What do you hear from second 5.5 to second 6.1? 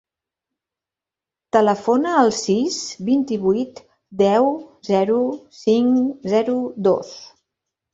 cinc,